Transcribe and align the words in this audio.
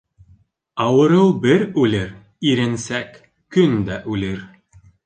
Ауырыу 0.85 1.27
бер 1.43 1.67
үлер, 1.83 2.09
иренсәк 2.53 3.21
көндә 3.59 4.05
үлер. 4.17 4.47